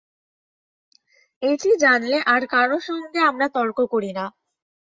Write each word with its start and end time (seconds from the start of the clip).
এইটি 1.41 1.69
জানলে 1.83 2.17
আর 2.27 2.41
কারও 2.53 2.77
সঙ্গে 2.89 3.19
আমরা 3.29 3.47
তর্ক 3.55 3.77
করি 3.93 4.11
না। 4.13 4.25